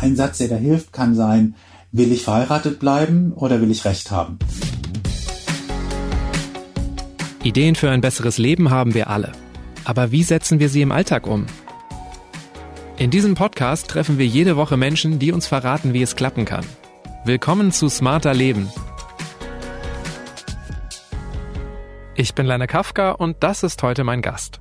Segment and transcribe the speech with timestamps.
[0.00, 1.54] ein Satz, der da hilft, kann sein,
[1.92, 4.38] will ich verheiratet bleiben oder will ich Recht haben?
[7.42, 9.32] Ideen für ein besseres Leben haben wir alle.
[9.84, 11.46] Aber wie setzen wir sie im Alltag um?
[12.98, 16.64] In diesem Podcast treffen wir jede Woche Menschen, die uns verraten, wie es klappen kann.
[17.24, 18.70] Willkommen zu Smarter Leben.
[22.14, 24.60] Ich bin Lena Kafka und das ist heute mein Gast.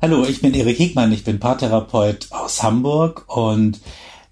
[0.00, 3.80] Hallo, ich bin Erik Hickmann, ich bin Paartherapeut aus Hamburg und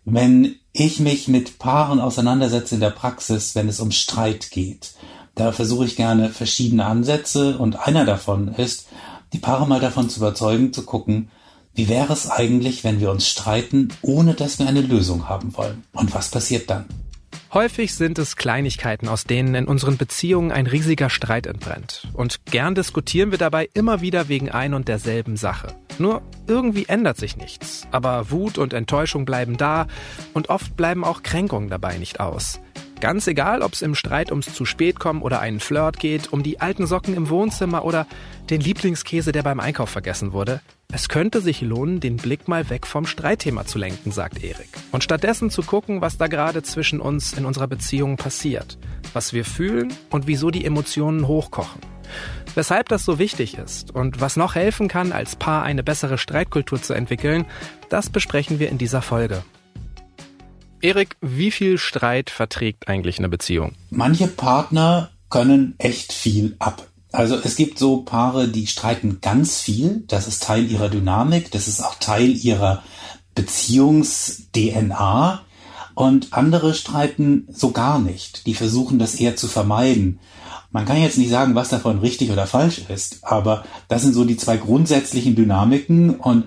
[0.04, 4.94] wenn ich mich mit Paaren auseinandersetze in der Praxis, wenn es um Streit geht,
[5.34, 8.86] da versuche ich gerne verschiedene Ansätze und einer davon ist,
[9.32, 11.30] die Paare mal davon zu überzeugen, zu gucken,
[11.74, 15.84] wie wäre es eigentlich, wenn wir uns streiten, ohne dass wir eine Lösung haben wollen?
[15.92, 16.84] Und was passiert dann?
[17.54, 22.08] Häufig sind es Kleinigkeiten, aus denen in unseren Beziehungen ein riesiger Streit entbrennt.
[22.14, 25.74] Und gern diskutieren wir dabei immer wieder wegen ein und derselben Sache.
[25.98, 27.86] Nur irgendwie ändert sich nichts.
[27.90, 29.86] Aber Wut und Enttäuschung bleiben da
[30.32, 32.58] und oft bleiben auch Kränkungen dabei nicht aus.
[33.02, 36.44] Ganz egal, ob es im Streit ums zu spät kommen oder einen Flirt geht, um
[36.44, 38.06] die alten Socken im Wohnzimmer oder
[38.48, 40.60] den Lieblingskäse, der beim Einkauf vergessen wurde.
[40.92, 44.68] Es könnte sich lohnen, den Blick mal weg vom Streitthema zu lenken, sagt Erik.
[44.92, 48.78] Und stattdessen zu gucken, was da gerade zwischen uns in unserer Beziehung passiert.
[49.14, 51.80] Was wir fühlen und wieso die Emotionen hochkochen.
[52.54, 56.80] Weshalb das so wichtig ist und was noch helfen kann, als Paar eine bessere Streitkultur
[56.80, 57.46] zu entwickeln,
[57.88, 59.42] das besprechen wir in dieser Folge.
[60.82, 63.74] Erik, wie viel Streit verträgt eigentlich eine Beziehung?
[63.90, 66.88] Manche Partner können echt viel ab.
[67.12, 70.02] Also es gibt so Paare, die streiten ganz viel.
[70.08, 71.50] Das ist Teil ihrer Dynamik.
[71.52, 72.82] Das ist auch Teil ihrer
[73.34, 75.42] Beziehungs-DNA.
[75.94, 78.46] Und andere streiten so gar nicht.
[78.46, 80.18] Die versuchen das eher zu vermeiden.
[80.72, 84.24] Man kann jetzt nicht sagen, was davon richtig oder falsch ist, aber das sind so
[84.24, 86.44] die zwei grundsätzlichen Dynamiken und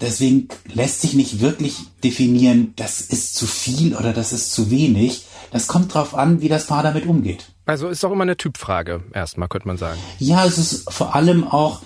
[0.00, 5.24] Deswegen lässt sich nicht wirklich definieren, das ist zu viel oder das ist zu wenig.
[5.50, 7.46] Das kommt drauf an, wie das Paar damit umgeht.
[7.66, 10.00] Also ist auch immer eine Typfrage, erstmal könnte man sagen.
[10.18, 11.80] Ja, es ist vor allem auch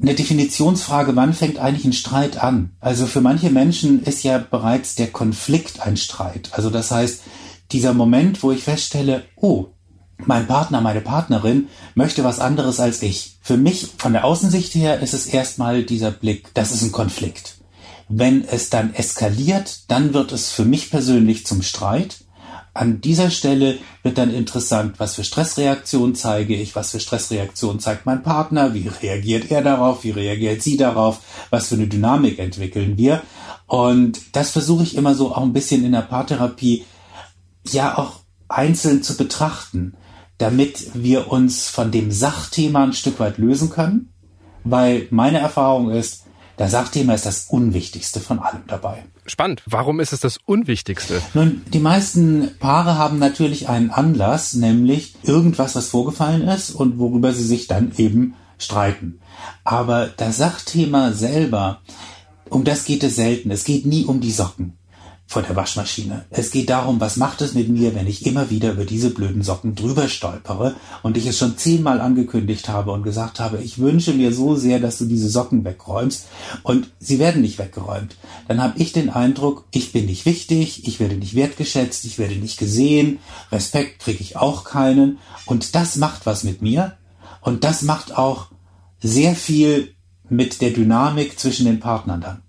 [0.00, 2.70] eine Definitionsfrage, wann fängt eigentlich ein Streit an?
[2.80, 6.50] Also für manche Menschen ist ja bereits der Konflikt ein Streit.
[6.52, 7.22] Also das heißt,
[7.72, 9.66] dieser Moment, wo ich feststelle, oh,
[10.24, 13.36] mein Partner, meine Partnerin möchte was anderes als ich.
[13.40, 17.56] Für mich von der Außensicht her ist es erstmal dieser Blick, das ist ein Konflikt.
[18.08, 22.24] Wenn es dann eskaliert, dann wird es für mich persönlich zum Streit.
[22.74, 28.06] An dieser Stelle wird dann interessant, was für Stressreaktionen zeige ich, was für Stressreaktionen zeigt
[28.06, 31.20] mein Partner, wie reagiert er darauf, wie reagiert sie darauf,
[31.50, 33.22] was für eine Dynamik entwickeln wir.
[33.66, 36.84] Und das versuche ich immer so auch ein bisschen in der Paartherapie
[37.70, 39.94] ja auch einzeln zu betrachten
[40.38, 44.12] damit wir uns von dem Sachthema ein Stück weit lösen können,
[44.64, 46.24] weil meine Erfahrung ist,
[46.56, 49.04] das Sachthema ist das Unwichtigste von allem dabei.
[49.26, 49.62] Spannend.
[49.66, 51.20] Warum ist es das Unwichtigste?
[51.34, 57.32] Nun, die meisten Paare haben natürlich einen Anlass, nämlich irgendwas, was vorgefallen ist und worüber
[57.32, 59.20] sie sich dann eben streiten.
[59.62, 61.80] Aber das Sachthema selber,
[62.48, 63.50] um das geht es selten.
[63.50, 64.77] Es geht nie um die Socken
[65.28, 66.24] vor der Waschmaschine.
[66.30, 69.42] Es geht darum, was macht es mit mir, wenn ich immer wieder über diese blöden
[69.42, 74.14] Socken drüber stolpere und ich es schon zehnmal angekündigt habe und gesagt habe, ich wünsche
[74.14, 76.28] mir so sehr, dass du diese Socken wegräumst
[76.62, 78.16] und sie werden nicht weggeräumt.
[78.48, 82.36] Dann habe ich den Eindruck, ich bin nicht wichtig, ich werde nicht wertgeschätzt, ich werde
[82.36, 83.18] nicht gesehen,
[83.52, 86.96] Respekt kriege ich auch keinen und das macht was mit mir
[87.42, 88.46] und das macht auch
[88.98, 89.94] sehr viel
[90.30, 92.42] mit der Dynamik zwischen den Partnern dann.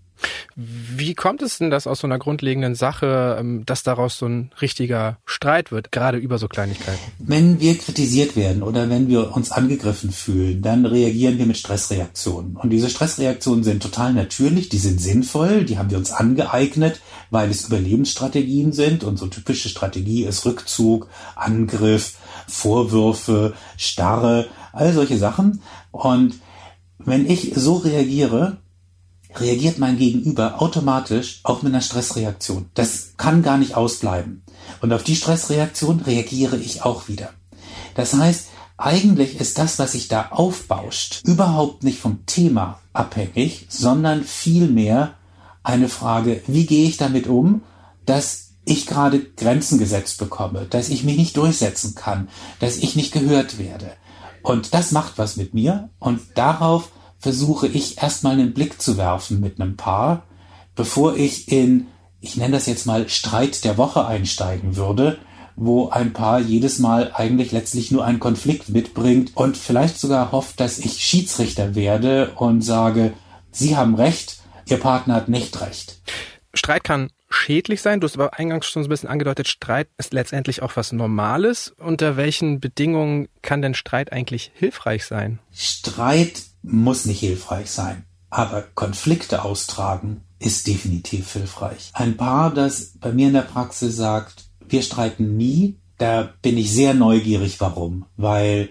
[0.55, 4.51] Wie kommt es denn, dass aus so einer grundlegenden Sache, ähm, dass daraus so ein
[4.61, 6.99] richtiger Streit wird, gerade über so Kleinigkeiten?
[7.19, 12.57] Wenn wir kritisiert werden oder wenn wir uns angegriffen fühlen, dann reagieren wir mit Stressreaktionen.
[12.57, 17.49] Und diese Stressreaktionen sind total natürlich, die sind sinnvoll, die haben wir uns angeeignet, weil
[17.49, 19.03] es Überlebensstrategien sind.
[19.03, 25.61] Und so typische Strategie ist Rückzug, Angriff, Vorwürfe, Starre, all solche Sachen.
[25.91, 26.35] Und
[26.97, 28.57] wenn ich so reagiere,
[29.35, 32.69] reagiert mein Gegenüber automatisch auch mit einer Stressreaktion.
[32.73, 34.43] Das kann gar nicht ausbleiben.
[34.81, 37.29] Und auf die Stressreaktion reagiere ich auch wieder.
[37.95, 38.47] Das heißt,
[38.77, 45.15] eigentlich ist das, was sich da aufbauscht, überhaupt nicht vom Thema abhängig, sondern vielmehr
[45.63, 47.61] eine Frage, wie gehe ich damit um,
[48.05, 52.29] dass ich gerade Grenzen gesetzt bekomme, dass ich mich nicht durchsetzen kann,
[52.59, 53.91] dass ich nicht gehört werde.
[54.41, 59.39] Und das macht was mit mir und darauf versuche ich erstmal einen Blick zu werfen
[59.39, 60.23] mit einem Paar,
[60.75, 61.87] bevor ich in,
[62.21, 65.19] ich nenne das jetzt mal Streit der Woche einsteigen würde,
[65.55, 70.59] wo ein Paar jedes Mal eigentlich letztlich nur einen Konflikt mitbringt und vielleicht sogar hofft,
[70.61, 73.13] dass ich Schiedsrichter werde und sage,
[73.51, 76.01] Sie haben recht, Ihr Partner hat nicht recht.
[76.53, 77.99] Streit kann schädlich sein?
[77.99, 81.73] Du hast aber eingangs schon so ein bisschen angedeutet, Streit ist letztendlich auch was Normales.
[81.77, 85.39] Unter welchen Bedingungen kann denn Streit eigentlich hilfreich sein?
[85.51, 91.91] Streit muss nicht hilfreich sein, aber Konflikte austragen ist definitiv hilfreich.
[91.93, 96.71] Ein Paar, das bei mir in der Praxis sagt, wir streiten nie, da bin ich
[96.71, 98.05] sehr neugierig, warum.
[98.15, 98.69] Weil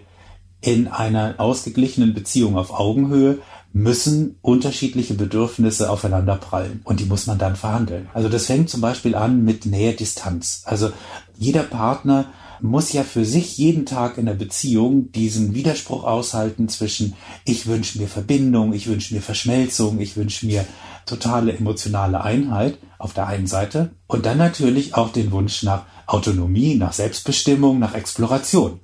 [0.61, 3.38] in einer ausgeglichenen Beziehung auf Augenhöhe
[3.73, 8.08] müssen unterschiedliche Bedürfnisse aufeinander prallen und die muss man dann verhandeln.
[8.14, 10.62] Also das fängt zum Beispiel an mit Nähe, Distanz.
[10.64, 10.91] Also
[11.38, 12.26] jeder Partner
[12.61, 17.14] muss ja für sich jeden Tag in der Beziehung diesen Widerspruch aushalten zwischen
[17.44, 20.67] ich wünsche mir Verbindung, ich wünsche mir Verschmelzung, ich wünsche mir
[21.06, 26.75] totale emotionale Einheit auf der einen Seite und dann natürlich auch den Wunsch nach Autonomie,
[26.75, 28.81] nach Selbstbestimmung, nach Exploration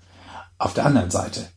[0.58, 1.48] auf der anderen Seite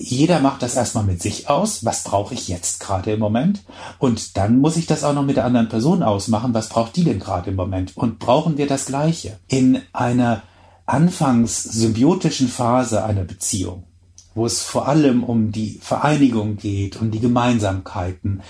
[0.00, 1.84] jeder macht das erstmal mit sich aus.
[1.84, 3.64] Was brauche ich jetzt gerade im Moment?
[3.98, 6.54] Und dann muss ich das auch noch mit der anderen Person ausmachen.
[6.54, 7.96] Was braucht die denn gerade im Moment?
[7.96, 9.40] Und brauchen wir das Gleiche?
[9.48, 10.42] In einer
[10.86, 13.88] anfangs symbiotischen Phase einer Beziehung,
[14.36, 18.42] wo es vor allem um die Vereinigung geht, um die Gemeinsamkeiten,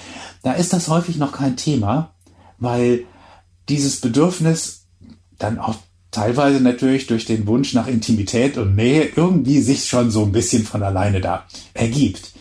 [0.43, 2.12] da ist das häufig noch kein Thema,
[2.59, 3.06] weil
[3.71, 4.87] dieses Bedürfnis
[5.39, 5.77] dann auch
[6.11, 10.65] teilweise natürlich durch den Wunsch nach Intimität und Nähe irgendwie sich schon so ein bisschen
[10.65, 11.45] von alleine da
[11.75, 12.33] ergibt.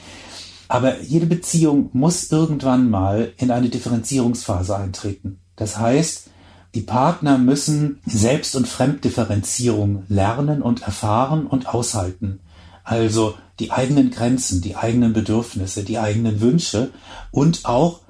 [0.68, 5.40] Aber jede Beziehung muss irgendwann mal in eine Differenzierungsphase eintreten.
[5.56, 6.30] Das heißt,
[6.76, 12.40] die Partner müssen Selbst- und Fremddifferenzierung lernen und erfahren und aushalten.
[12.84, 16.92] Also die eigenen Grenzen, die eigenen Bedürfnisse, die eigenen Wünsche
[17.32, 18.02] und auch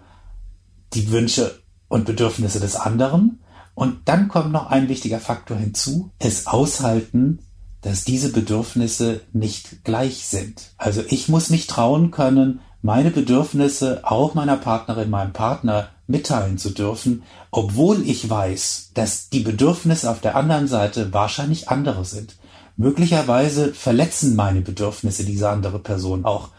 [0.94, 3.40] die Wünsche und Bedürfnisse des anderen
[3.78, 7.44] und dann kommt noch ein wichtiger Faktor hinzu, es aushalten,
[7.82, 10.72] dass diese Bedürfnisse nicht gleich sind.
[10.78, 16.72] Also ich muss mich trauen können, meine Bedürfnisse auch meiner Partnerin, meinem Partner mitteilen zu
[16.72, 17.22] dürfen,
[17.52, 22.36] obwohl ich weiß, dass die Bedürfnisse auf der anderen Seite wahrscheinlich andere sind.
[22.78, 26.50] Möglicherweise verletzen meine Bedürfnisse diese andere Person auch.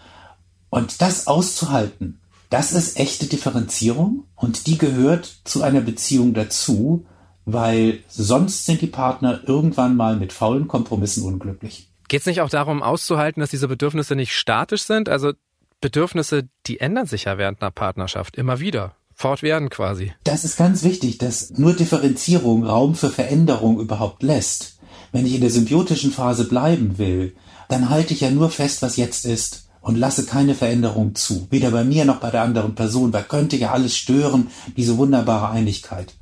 [0.70, 7.06] Und das auszuhalten, das ist echte Differenzierung und die gehört zu einer Beziehung dazu,
[7.44, 11.90] weil sonst sind die Partner irgendwann mal mit faulen Kompromissen unglücklich.
[12.08, 15.08] Geht es nicht auch darum, auszuhalten, dass diese Bedürfnisse nicht statisch sind?
[15.08, 15.32] Also
[15.80, 18.94] Bedürfnisse, die ändern sich ja während einer Partnerschaft immer wieder.
[19.14, 20.12] Fortwährend quasi.
[20.24, 24.78] Das ist ganz wichtig, dass nur Differenzierung Raum für Veränderung überhaupt lässt.
[25.12, 27.34] Wenn ich in der symbiotischen Phase bleiben will,
[27.68, 31.46] dann halte ich ja nur fest, was jetzt ist und lasse keine Veränderung zu.
[31.50, 33.12] Weder bei mir noch bei der anderen Person.
[33.12, 36.14] Da könnte ja alles stören, diese wunderbare Einigkeit.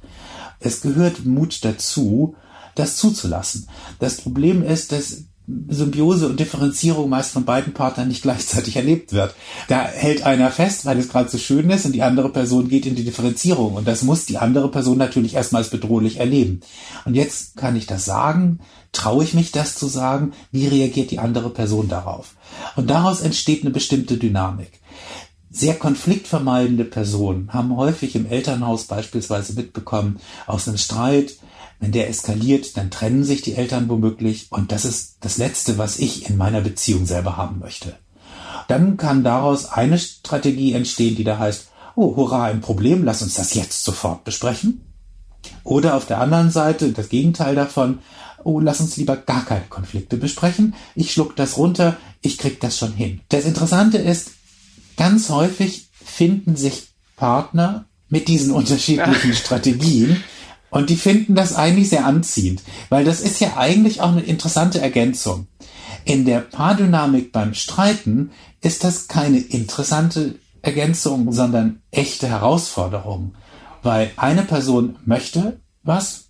[0.61, 2.37] Es gehört Mut dazu,
[2.75, 3.69] das zuzulassen.
[3.99, 5.25] Das Problem ist, dass
[5.69, 9.35] Symbiose und Differenzierung meist von beiden Partnern nicht gleichzeitig erlebt wird.
[9.69, 12.85] Da hält einer fest, weil es gerade so schön ist, und die andere Person geht
[12.85, 13.75] in die Differenzierung.
[13.75, 16.61] Und das muss die andere Person natürlich erstmal als bedrohlich erleben.
[17.05, 18.59] Und jetzt kann ich das sagen,
[18.91, 22.35] traue ich mich das zu sagen, wie reagiert die andere Person darauf?
[22.75, 24.81] Und daraus entsteht eine bestimmte Dynamik.
[25.49, 31.37] Sehr konfliktvermeidende Personen haben häufig im Elternhaus beispielsweise mitbekommen, aus einem Streit
[31.79, 35.99] wenn der eskaliert, dann trennen sich die Eltern womöglich und das ist das Letzte, was
[35.99, 37.97] ich in meiner Beziehung selber haben möchte.
[38.69, 43.35] Dann kann daraus eine Strategie entstehen, die da heißt, oh, hurra, ein Problem, lass uns
[43.35, 44.83] das jetzt sofort besprechen.
[45.65, 48.01] Oder auf der anderen Seite das Gegenteil davon,
[48.43, 50.75] oh, lass uns lieber gar keine Konflikte besprechen.
[50.95, 53.21] Ich schluck das runter, ich krieg das schon hin.
[53.29, 54.33] Das Interessante ist,
[54.97, 60.23] ganz häufig finden sich Partner mit diesen unterschiedlichen Strategien
[60.71, 64.81] und die finden das eigentlich sehr anziehend, weil das ist ja eigentlich auch eine interessante
[64.81, 65.47] Ergänzung.
[66.05, 68.31] In der Paardynamik beim Streiten
[68.61, 73.35] ist das keine interessante Ergänzung, sondern echte Herausforderung,
[73.83, 76.27] weil eine Person möchte was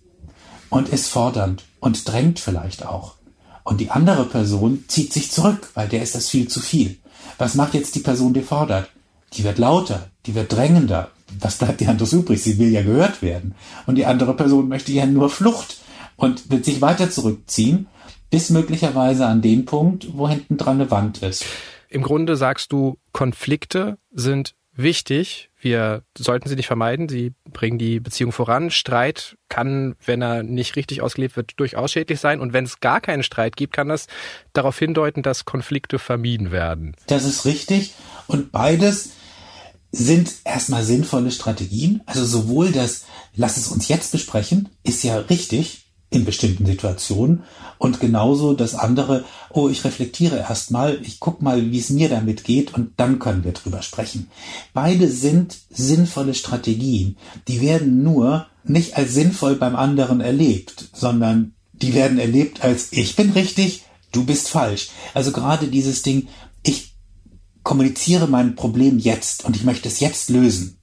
[0.69, 3.15] und ist fordernd und drängt vielleicht auch.
[3.63, 6.99] Und die andere Person zieht sich zurück, weil der ist das viel zu viel.
[7.37, 8.89] Was macht jetzt die Person, die fordert?
[9.33, 12.41] Die wird lauter, die wird drängender, was bleibt ihr anderes übrig?
[12.41, 13.55] Sie will ja gehört werden.
[13.85, 15.77] Und die andere Person möchte ja nur Flucht
[16.15, 17.87] und wird sich weiter zurückziehen,
[18.29, 21.45] bis möglicherweise an den Punkt, wo hinten dran eine Wand ist.
[21.89, 25.49] Im Grunde sagst du, Konflikte sind wichtig.
[25.59, 27.09] Wir sollten sie nicht vermeiden.
[27.09, 28.69] Sie bringen die Beziehung voran.
[28.69, 32.39] Streit kann, wenn er nicht richtig ausgelebt wird, durchaus schädlich sein.
[32.39, 34.07] Und wenn es gar keinen Streit gibt, kann das
[34.53, 36.95] darauf hindeuten, dass Konflikte vermieden werden.
[37.07, 37.93] Das ist richtig.
[38.27, 39.11] Und beides
[39.91, 42.01] sind erstmal sinnvolle Strategien.
[42.05, 45.87] Also sowohl das, lass es uns jetzt besprechen, ist ja richtig.
[46.09, 47.43] in bestimmten Situationen
[47.79, 52.43] und genauso das andere, oh, ich reflektiere erstmal, ich guck mal, wie es mir damit
[52.43, 54.29] geht und dann können wir drüber sprechen.
[54.73, 57.17] Beide sind sinnvolle Strategien.
[57.47, 63.15] Die werden nur nicht als sinnvoll beim anderen erlebt, sondern die werden erlebt als ich
[63.15, 64.89] bin richtig, du bist falsch.
[65.13, 66.29] Also gerade dieses Ding,
[66.63, 66.95] ich
[67.67, 70.79] kommuniziere mein Problem jetzt und ich möchte es jetzt lösen.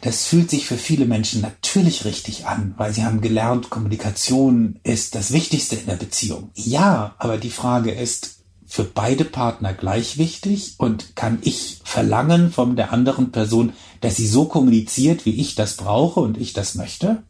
[0.00, 5.14] Das fühlt sich für viele Menschen natürlich richtig an, weil sie haben gelernt, Kommunikation ist
[5.14, 6.50] das Wichtigste in der Beziehung.
[6.54, 12.74] Ja, aber die Frage ist, für beide Partner gleich wichtig und kann ich verlangen von
[12.74, 17.22] der anderen Person, dass sie so kommuniziert, wie ich das brauche und ich das möchte?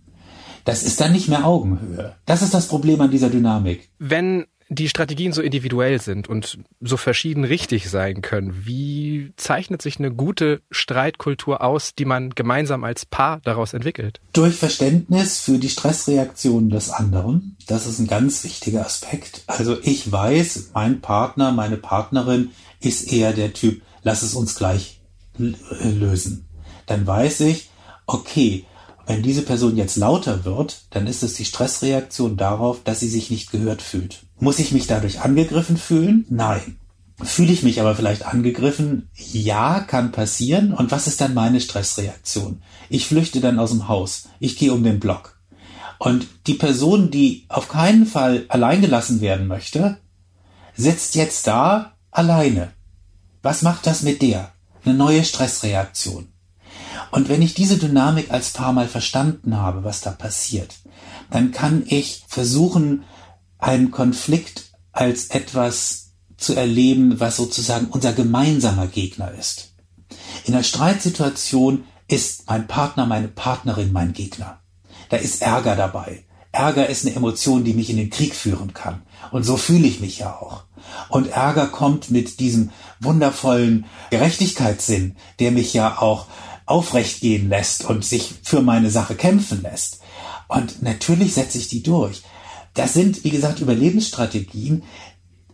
[0.64, 2.14] Das ist dann nicht mehr Augenhöhe.
[2.26, 3.90] Das ist das Problem an dieser Dynamik.
[3.98, 9.98] Wenn die Strategien so individuell sind und so verschieden richtig sein können, wie zeichnet sich
[9.98, 14.20] eine gute Streitkultur aus, die man gemeinsam als Paar daraus entwickelt?
[14.32, 17.56] Durch Verständnis für die Stressreaktionen des anderen.
[17.66, 19.42] Das ist ein ganz wichtiger Aspekt.
[19.46, 25.00] Also ich weiß, mein Partner, meine Partnerin ist eher der Typ, lass es uns gleich
[25.36, 26.48] lösen.
[26.86, 27.70] Dann weiß ich,
[28.06, 28.64] okay,
[29.06, 33.30] wenn diese Person jetzt lauter wird, dann ist es die Stressreaktion darauf, dass sie sich
[33.30, 34.23] nicht gehört fühlt.
[34.38, 36.26] Muss ich mich dadurch angegriffen fühlen?
[36.28, 36.78] Nein.
[37.22, 39.08] Fühle ich mich aber vielleicht angegriffen?
[39.14, 40.74] Ja, kann passieren.
[40.74, 42.62] Und was ist dann meine Stressreaktion?
[42.88, 44.28] Ich flüchte dann aus dem Haus.
[44.40, 45.38] Ich gehe um den Block.
[45.98, 49.98] Und die Person, die auf keinen Fall allein gelassen werden möchte,
[50.76, 52.72] sitzt jetzt da alleine.
[53.42, 54.52] Was macht das mit der?
[54.84, 56.28] Eine neue Stressreaktion.
[57.10, 60.74] Und wenn ich diese Dynamik als Paar mal verstanden habe, was da passiert,
[61.30, 63.04] dann kann ich versuchen,
[63.64, 69.72] einen Konflikt als etwas zu erleben, was sozusagen unser gemeinsamer Gegner ist.
[70.44, 74.60] In einer Streitsituation ist mein Partner, meine Partnerin mein Gegner.
[75.08, 76.24] Da ist Ärger dabei.
[76.52, 79.02] Ärger ist eine Emotion, die mich in den Krieg führen kann.
[79.32, 80.64] Und so fühle ich mich ja auch.
[81.08, 86.26] Und Ärger kommt mit diesem wundervollen Gerechtigkeitssinn, der mich ja auch
[86.66, 90.00] aufrecht gehen lässt und sich für meine Sache kämpfen lässt.
[90.48, 92.22] Und natürlich setze ich die durch.
[92.74, 94.82] Das sind, wie gesagt, Überlebensstrategien,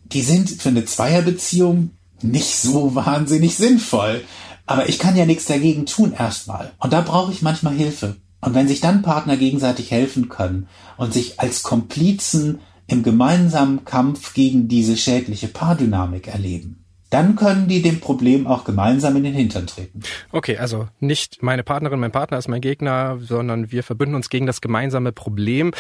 [0.05, 1.91] die sind für eine Zweierbeziehung
[2.23, 4.23] nicht so wahnsinnig sinnvoll.
[4.67, 6.73] Aber ich kann ja nichts dagegen tun erstmal.
[6.79, 8.17] Und da brauche ich manchmal Hilfe.
[8.41, 14.33] Und wenn sich dann Partner gegenseitig helfen können und sich als Komplizen im gemeinsamen Kampf
[14.35, 19.67] gegen diese schädliche Paardynamik erleben, dann können die dem Problem auch gemeinsam in den Hintern
[19.67, 20.01] treten.
[20.31, 24.47] Okay, also nicht meine Partnerin, mein Partner ist mein Gegner, sondern wir verbünden uns gegen
[24.47, 25.73] das gemeinsame Problem.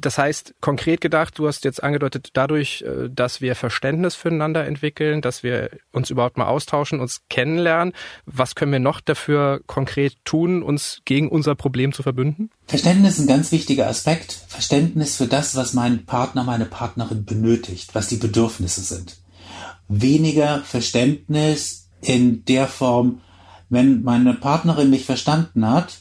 [0.00, 5.20] Das heißt, konkret gedacht, du hast jetzt angedeutet, dadurch, äh, dass wir Verständnis füreinander entwickeln,
[5.22, 7.94] dass wir uns überhaupt mal austauschen, uns kennenlernen.
[8.26, 12.50] Was können wir noch dafür konkret tun, uns gegen unser Problem zu verbünden?
[12.66, 14.32] Verständnis ist ein ganz wichtiger Aspekt.
[14.48, 19.20] Verständnis für das, was mein Partner, meine Partnerin benötigt, was die Bedürfnisse sind
[19.90, 23.20] weniger Verständnis in der Form,
[23.68, 25.98] wenn meine Partnerin mich verstanden hat,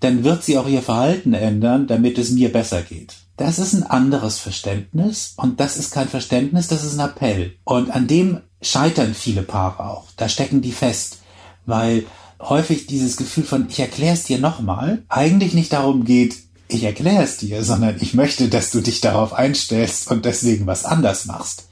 [0.00, 3.14] dann wird sie auch ihr Verhalten ändern, damit es mir besser geht.
[3.36, 7.54] Das ist ein anderes Verständnis und das ist kein Verständnis, das ist ein Appell.
[7.64, 10.08] Und an dem scheitern viele Paare auch.
[10.16, 11.18] Da stecken die fest,
[11.64, 12.04] weil
[12.38, 16.36] häufig dieses Gefühl von ich erkläre es dir nochmal eigentlich nicht darum geht,
[16.68, 20.84] ich erkläre es dir, sondern ich möchte, dass du dich darauf einstellst und deswegen was
[20.84, 21.68] anders machst.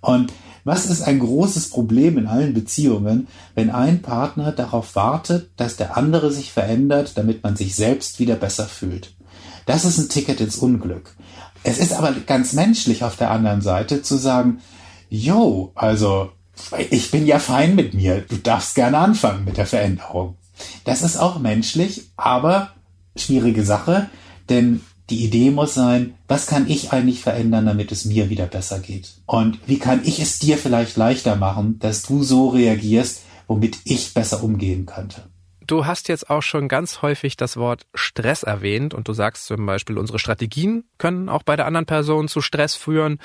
[0.00, 0.32] Und
[0.66, 5.96] was ist ein großes Problem in allen Beziehungen, wenn ein Partner darauf wartet, dass der
[5.96, 9.14] andere sich verändert, damit man sich selbst wieder besser fühlt?
[9.66, 11.14] Das ist ein Ticket ins Unglück.
[11.62, 14.60] Es ist aber ganz menschlich auf der anderen Seite zu sagen,
[15.08, 16.30] yo, also
[16.90, 20.36] ich bin ja fein mit mir, du darfst gerne anfangen mit der Veränderung.
[20.82, 22.70] Das ist auch menschlich, aber
[23.14, 24.10] schwierige Sache,
[24.48, 28.80] denn die Idee muss sein, was kann ich eigentlich verändern, damit es mir wieder besser
[28.80, 29.14] geht?
[29.26, 34.14] Und wie kann ich es dir vielleicht leichter machen, dass du so reagierst, womit ich
[34.14, 35.28] besser umgehen könnte?
[35.66, 39.66] Du hast jetzt auch schon ganz häufig das Wort Stress erwähnt und du sagst zum
[39.66, 43.18] Beispiel, unsere Strategien können auch bei der anderen Person zu Stress führen.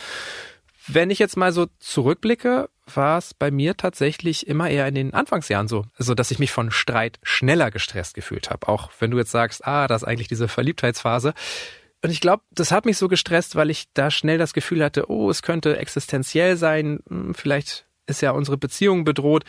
[0.87, 5.13] Wenn ich jetzt mal so zurückblicke, war es bei mir tatsächlich immer eher in den
[5.13, 8.67] Anfangsjahren so, also dass ich mich von Streit schneller gestresst gefühlt habe.
[8.67, 11.33] Auch wenn du jetzt sagst, ah, das ist eigentlich diese Verliebtheitsphase.
[12.03, 15.09] Und ich glaube, das hat mich so gestresst, weil ich da schnell das Gefühl hatte,
[15.09, 19.43] oh, es könnte existenziell sein, hm, vielleicht ist ja unsere Beziehung bedroht.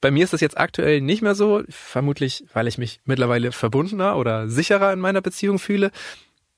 [0.00, 4.16] Bei mir ist das jetzt aktuell nicht mehr so, vermutlich, weil ich mich mittlerweile verbundener
[4.16, 5.92] oder sicherer in meiner Beziehung fühle.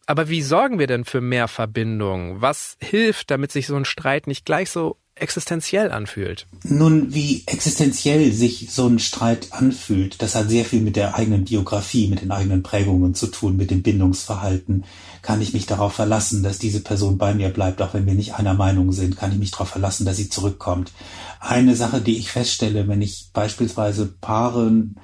[0.06, 2.40] Aber wie sorgen wir denn für mehr Verbindung?
[2.40, 6.46] Was hilft, damit sich so ein Streit nicht gleich so existenziell anfühlt.
[6.62, 11.44] Nun, wie existenziell sich so ein Streit anfühlt, das hat sehr viel mit der eigenen
[11.44, 14.84] Biografie, mit den eigenen Prägungen zu tun, mit dem Bindungsverhalten.
[15.22, 18.34] Kann ich mich darauf verlassen, dass diese Person bei mir bleibt, auch wenn wir nicht
[18.34, 19.16] einer Meinung sind?
[19.16, 20.92] Kann ich mich darauf verlassen, dass sie zurückkommt?
[21.40, 24.96] Eine Sache, die ich feststelle, wenn ich beispielsweise Paaren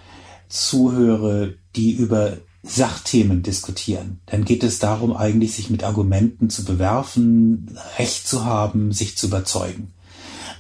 [0.49, 7.77] zuhöre, die über Sachthemen diskutieren, dann geht es darum, eigentlich sich mit Argumenten zu bewerfen,
[7.99, 9.93] Recht zu haben, sich zu überzeugen.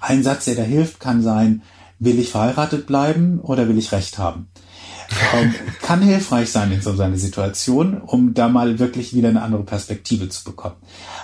[0.02, 1.62] Ein Satz, der da hilft, kann sein,
[2.00, 4.48] will ich verheiratet bleiben oder will ich Recht haben?
[5.32, 9.62] Ähm, kann hilfreich sein in so einer Situation, um da mal wirklich wieder eine andere
[9.62, 10.74] Perspektive zu bekommen.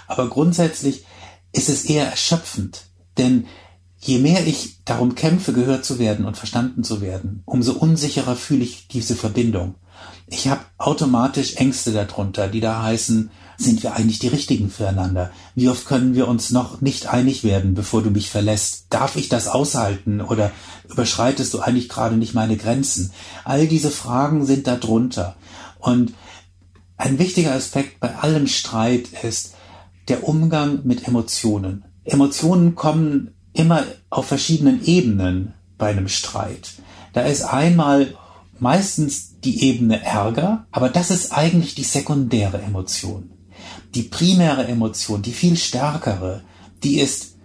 [0.07, 1.05] Aber grundsätzlich
[1.53, 2.85] ist es eher erschöpfend,
[3.17, 3.47] denn
[3.97, 8.63] je mehr ich darum kämpfe, gehört zu werden und verstanden zu werden, umso unsicherer fühle
[8.63, 9.75] ich diese Verbindung.
[10.29, 15.33] Ich habe automatisch Ängste darunter, die da heißen, sind wir eigentlich die Richtigen füreinander?
[15.57, 18.87] Wie oft können wir uns noch nicht einig werden, bevor du mich verlässt?
[18.89, 20.53] Darf ich das aushalten oder
[20.89, 23.11] überschreitest du eigentlich gerade nicht meine Grenzen?
[23.45, 25.35] All diese Fragen sind da drunter.
[25.81, 26.15] Und
[26.97, 29.55] ein wichtiger Aspekt bei allem Streit ist
[30.07, 31.85] der Umgang mit Emotionen.
[32.05, 36.75] Emotionen kommen immer auf verschiedenen Ebenen bei einem Streit.
[37.13, 38.15] Da ist einmal
[38.61, 43.31] meistens die Ebene Ärger, aber das ist eigentlich die sekundäre Emotion.
[43.95, 46.43] Die primäre Emotion, die viel stärkere,
[46.83, 47.37] die ist,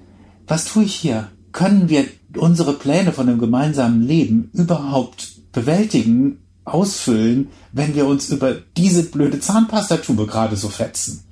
[0.48, 1.32] was tue ich hier?
[1.52, 2.06] Können wir
[2.38, 9.40] unsere Pläne von dem gemeinsamen Leben überhaupt bewältigen, ausfüllen, wenn wir uns über diese blöde
[9.40, 11.24] Zahnpastatube gerade so fetzen?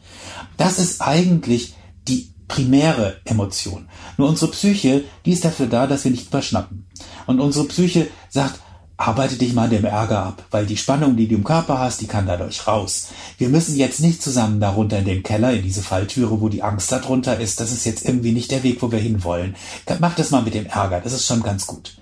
[0.57, 1.75] Das ist eigentlich
[2.07, 3.87] die primäre Emotion.
[4.17, 6.85] Nur unsere Psyche, die ist dafür da, dass wir nicht überschnappen.
[7.25, 8.59] Und unsere Psyche sagt,
[9.01, 12.07] arbeite dich mal dem Ärger ab, weil die Spannung, die du im Körper hast, die
[12.07, 13.07] kann dadurch raus.
[13.37, 16.91] Wir müssen jetzt nicht zusammen darunter in den Keller, in diese Falltüre, wo die Angst
[16.91, 17.59] darunter ist.
[17.59, 19.55] Das ist jetzt irgendwie nicht der Weg, wo wir hinwollen.
[19.99, 21.97] Mach das mal mit dem Ärger, das ist schon ganz gut.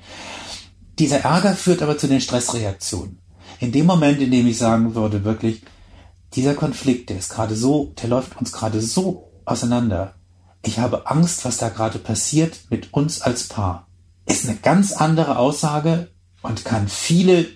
[1.00, 3.20] Dieser Ärger führt aber zu den Stressreaktionen.
[3.60, 5.62] In dem Moment, in dem ich sagen würde, wirklich,
[6.34, 10.15] dieser Konflikt, der ist gerade so, der läuft uns gerade so auseinander.
[10.65, 13.88] Ich habe Angst, was da gerade passiert mit uns als Paar.
[14.25, 16.10] Ist eine ganz andere Aussage,
[16.41, 17.48] und kann viele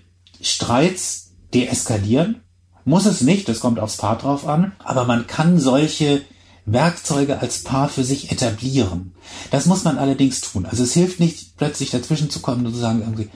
[0.42, 2.42] Streits deeskalieren.
[2.86, 6.22] Muss es nicht, das kommt aufs Paar drauf an, aber man kann solche
[6.66, 9.16] Werkzeuge als Paar für sich etablieren.
[9.52, 10.66] Das muss man allerdings tun.
[10.66, 13.30] Also es hilft nicht, plötzlich dazwischen zu kommen und zu sagen, irgendwie,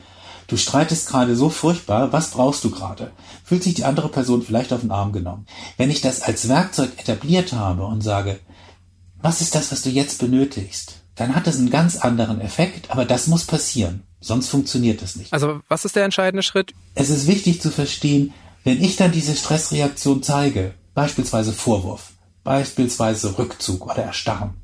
[0.47, 3.11] du streitest gerade so furchtbar, was brauchst du gerade?
[3.43, 5.45] Fühlt sich die andere Person vielleicht auf den Arm genommen?
[5.77, 8.39] Wenn ich das als Werkzeug etabliert habe und sage,
[9.21, 11.01] was ist das, was du jetzt benötigst?
[11.15, 14.03] Dann hat das einen ganz anderen Effekt, aber das muss passieren.
[14.19, 15.31] Sonst funktioniert das nicht.
[15.31, 16.73] Also was ist der entscheidende Schritt?
[16.95, 23.85] Es ist wichtig zu verstehen, wenn ich dann diese Stressreaktion zeige, beispielsweise Vorwurf, beispielsweise Rückzug
[23.85, 24.55] oder Erstarren,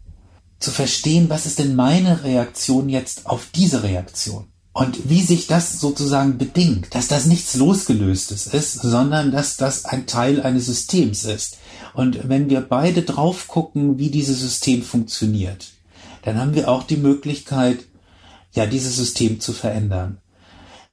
[0.60, 4.48] zu verstehen, was ist denn meine Reaktion jetzt auf diese Reaktion?
[4.76, 10.08] Und wie sich das sozusagen bedingt, dass das nichts Losgelöstes ist, sondern dass das ein
[10.08, 11.58] Teil eines Systems ist.
[11.94, 15.68] Und wenn wir beide drauf gucken, wie dieses System funktioniert,
[16.24, 17.86] dann haben wir auch die Möglichkeit,
[18.54, 20.20] ja, dieses System zu verändern.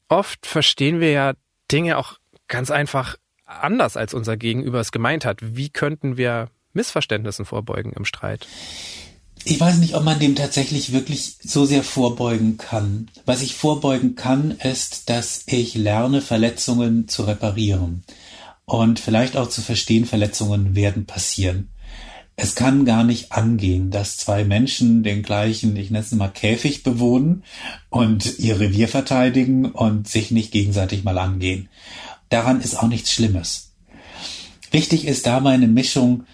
[0.09, 1.35] Oft verstehen wir ja
[1.71, 2.19] Dinge auch
[2.49, 5.39] ganz einfach anders, als unser Gegenüber es gemeint hat.
[5.41, 8.47] Wie könnten wir Missverständnissen vorbeugen im Streit?
[9.45, 13.09] Ich weiß nicht, ob man dem tatsächlich wirklich so sehr vorbeugen kann.
[13.25, 18.05] Was ich vorbeugen kann, ist, dass ich lerne, Verletzungen zu reparieren
[18.67, 21.71] und vielleicht auch zu verstehen, Verletzungen werden passieren
[22.43, 26.83] es kann gar nicht angehen, dass zwei Menschen den gleichen, ich nenne es mal Käfig
[26.83, 27.45] bewohnen
[27.91, 31.69] und ihr Revier verteidigen und sich nicht gegenseitig mal angehen.
[32.31, 33.73] Daran ist auch nichts Schlimmes.
[34.71, 36.25] Wichtig ist da meine Mischung.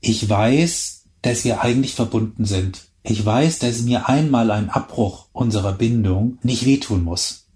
[0.00, 2.82] Ich weiß, dass wir eigentlich verbunden sind.
[3.02, 7.46] Ich weiß, dass mir einmal ein Abbruch unserer Bindung nicht wehtun muss.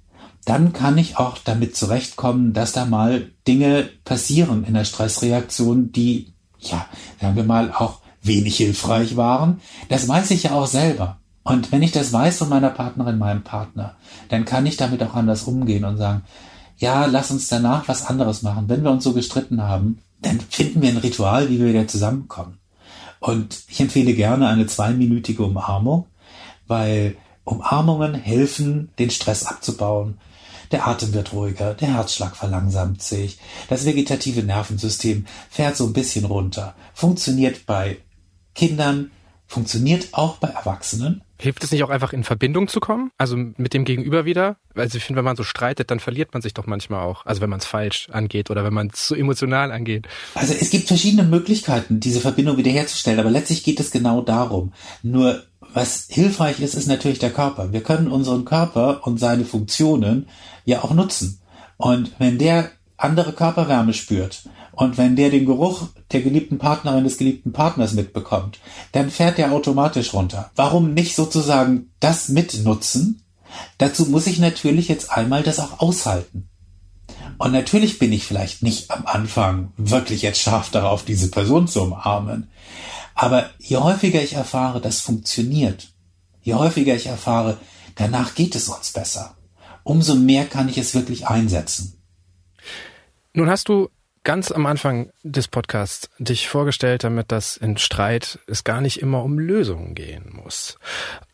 [0.46, 6.31] Dann kann ich auch damit zurechtkommen, dass da mal Dinge passieren in der Stressreaktion, die
[6.70, 6.86] ja,
[7.20, 9.60] sagen wir mal, auch wenig hilfreich waren.
[9.88, 11.18] Das weiß ich ja auch selber.
[11.44, 13.96] Und wenn ich das weiß von meiner Partnerin, meinem Partner,
[14.28, 16.22] dann kann ich damit auch anders umgehen und sagen,
[16.78, 18.68] ja, lass uns danach was anderes machen.
[18.68, 22.58] Wenn wir uns so gestritten haben, dann finden wir ein Ritual, wie wir wieder zusammenkommen.
[23.18, 26.06] Und ich empfehle gerne eine zweiminütige Umarmung,
[26.66, 30.18] weil Umarmungen helfen, den Stress abzubauen,
[30.72, 36.24] der Atem wird ruhiger, der Herzschlag verlangsamt sich, das vegetative Nervensystem fährt so ein bisschen
[36.24, 36.74] runter.
[36.94, 37.98] Funktioniert bei
[38.54, 39.10] Kindern,
[39.46, 41.22] funktioniert auch bei Erwachsenen.
[41.38, 43.10] Hilft es nicht auch einfach in Verbindung zu kommen?
[43.18, 44.56] Also mit dem Gegenüber wieder?
[44.74, 47.26] Also ich finde, wenn man so streitet, dann verliert man sich doch manchmal auch.
[47.26, 50.06] Also wenn man es falsch angeht oder wenn man es zu emotional angeht.
[50.34, 54.72] Also es gibt verschiedene Möglichkeiten, diese Verbindung wiederherzustellen, aber letztlich geht es genau darum.
[55.02, 55.42] Nur
[55.74, 57.72] was hilfreich ist, ist natürlich der Körper.
[57.72, 60.28] Wir können unseren Körper und seine Funktionen
[60.64, 61.40] ja auch nutzen.
[61.76, 67.18] Und wenn der andere Körperwärme spürt und wenn der den Geruch der geliebten Partnerin des
[67.18, 68.58] geliebten Partners mitbekommt,
[68.92, 70.50] dann fährt der automatisch runter.
[70.54, 73.22] Warum nicht sozusagen das mitnutzen?
[73.78, 76.48] Dazu muss ich natürlich jetzt einmal das auch aushalten.
[77.38, 81.82] Und natürlich bin ich vielleicht nicht am Anfang wirklich jetzt scharf darauf, diese Person zu
[81.82, 82.48] umarmen.
[83.14, 85.88] Aber je häufiger ich erfahre, das funktioniert,
[86.42, 87.58] je häufiger ich erfahre,
[87.94, 89.36] danach geht es uns besser,
[89.84, 92.02] umso mehr kann ich es wirklich einsetzen.
[93.34, 93.88] Nun hast du
[94.24, 99.24] ganz am Anfang des Podcasts dich vorgestellt damit, dass in Streit es gar nicht immer
[99.24, 100.78] um Lösungen gehen muss.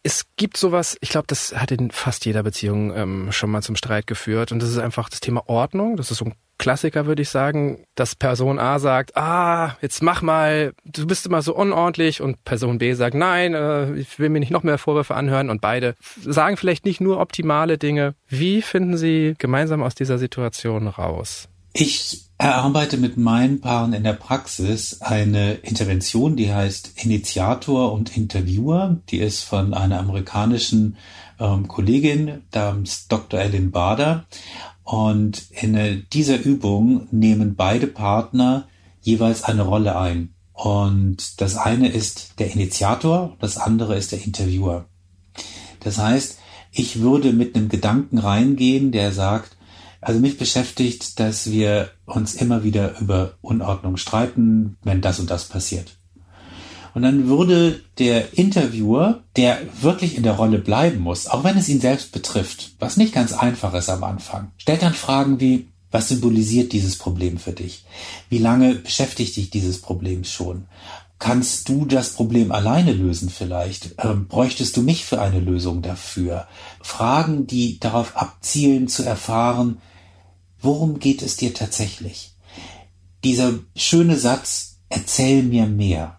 [0.02, 3.76] Es gibt sowas, ich glaube, das hat in fast jeder Beziehung ähm, schon mal zum
[3.76, 5.96] Streit geführt und das ist einfach das Thema Ordnung.
[5.96, 10.22] Das ist so ein Klassiker, würde ich sagen, dass Person A sagt, ah, jetzt mach
[10.22, 14.40] mal, du bist immer so unordentlich und Person B sagt, nein, äh, ich will mir
[14.40, 15.94] nicht noch mehr Vorwürfe anhören und beide
[16.24, 18.14] sagen vielleicht nicht nur optimale Dinge.
[18.26, 21.48] Wie finden Sie gemeinsam aus dieser Situation raus?
[21.72, 28.96] Ich erarbeite mit meinen Paaren in der Praxis eine Intervention, die heißt Initiator und Interviewer.
[29.10, 30.96] Die ist von einer amerikanischen
[31.38, 33.40] ähm, Kollegin, namens Dr.
[33.40, 34.24] Ellen Bader.
[34.88, 38.68] Und in dieser Übung nehmen beide Partner
[39.02, 40.32] jeweils eine Rolle ein.
[40.54, 44.86] Und das eine ist der Initiator, das andere ist der Interviewer.
[45.80, 46.38] Das heißt,
[46.72, 49.58] ich würde mit einem Gedanken reingehen, der sagt,
[50.00, 55.50] also mich beschäftigt, dass wir uns immer wieder über Unordnung streiten, wenn das und das
[55.50, 55.97] passiert.
[56.94, 61.68] Und dann würde der Interviewer, der wirklich in der Rolle bleiben muss, auch wenn es
[61.68, 66.08] ihn selbst betrifft, was nicht ganz einfach ist am Anfang, stellt dann Fragen wie, was
[66.08, 67.84] symbolisiert dieses Problem für dich?
[68.28, 70.66] Wie lange beschäftigt dich dieses Problem schon?
[71.18, 73.94] Kannst du das Problem alleine lösen vielleicht?
[73.98, 76.46] Ähm, bräuchtest du mich für eine Lösung dafür?
[76.80, 79.78] Fragen, die darauf abzielen zu erfahren,
[80.60, 82.34] Worum geht es dir tatsächlich?
[83.22, 86.17] Dieser schöne Satz, erzähl mir mehr.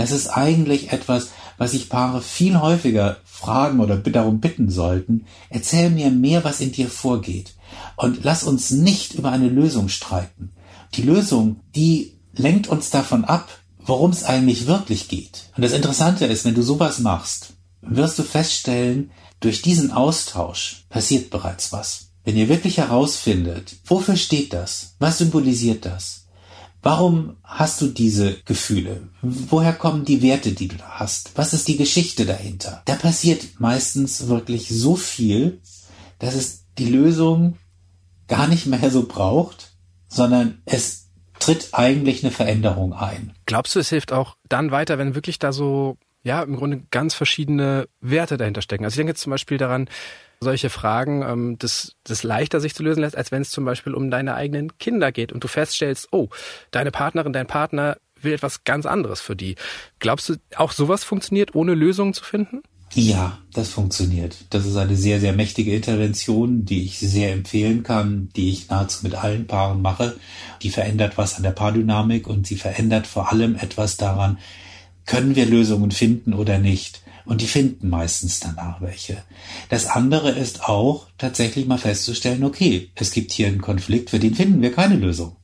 [0.00, 5.26] Das ist eigentlich etwas, was sich Paare viel häufiger fragen oder darum bitten sollten.
[5.50, 7.52] Erzähl mir mehr, was in dir vorgeht.
[7.96, 10.52] Und lass uns nicht über eine Lösung streiten.
[10.94, 15.50] Die Lösung, die lenkt uns davon ab, worum es eigentlich wirklich geht.
[15.54, 19.10] Und das Interessante ist, wenn du sowas machst, wirst du feststellen,
[19.40, 22.12] durch diesen Austausch passiert bereits was.
[22.24, 24.94] Wenn ihr wirklich herausfindet, wofür steht das?
[24.98, 26.19] Was symbolisiert das?
[26.82, 29.08] Warum hast du diese Gefühle?
[29.20, 31.32] Woher kommen die Werte, die du da hast?
[31.36, 32.82] Was ist die Geschichte dahinter?
[32.86, 35.60] Da passiert meistens wirklich so viel,
[36.18, 37.58] dass es die Lösung
[38.28, 39.72] gar nicht mehr so braucht,
[40.08, 43.32] sondern es tritt eigentlich eine Veränderung ein.
[43.46, 47.14] Glaubst du, es hilft auch dann weiter, wenn wirklich da so, ja, im Grunde ganz
[47.14, 48.84] verschiedene Werte dahinter stecken?
[48.84, 49.88] Also ich denke jetzt zum Beispiel daran,
[50.42, 53.94] solche Fragen ähm, das, das leichter sich zu lösen lässt, als wenn es zum Beispiel
[53.94, 56.28] um deine eigenen Kinder geht und du feststellst, oh,
[56.70, 59.56] deine Partnerin, dein Partner will etwas ganz anderes für die.
[59.98, 62.62] Glaubst du, auch sowas funktioniert, ohne Lösungen zu finden?
[62.92, 64.36] Ja, das funktioniert.
[64.50, 69.04] Das ist eine sehr, sehr mächtige Intervention, die ich sehr empfehlen kann, die ich nahezu
[69.04, 70.16] mit allen Paaren mache.
[70.62, 74.38] Die verändert was an der Paardynamik und sie verändert vor allem etwas daran,
[75.06, 77.02] können wir Lösungen finden oder nicht.
[77.24, 79.22] Und die finden meistens danach welche.
[79.68, 84.34] Das andere ist auch tatsächlich mal festzustellen, okay, es gibt hier einen Konflikt, für den
[84.34, 85.36] finden wir keine Lösung.